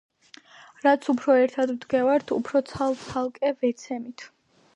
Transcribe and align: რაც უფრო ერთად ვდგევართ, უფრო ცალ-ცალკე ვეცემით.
რაც 0.85 1.09
უფრო 1.13 1.35
ერთად 1.41 1.73
ვდგევართ, 1.75 2.33
უფრო 2.39 2.63
ცალ-ცალკე 2.73 3.55
ვეცემით. 3.61 4.27